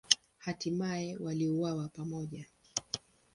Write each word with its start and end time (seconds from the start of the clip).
Hatimaye 0.37 1.17
waliuawa 1.17 1.89
pamoja. 1.89 2.45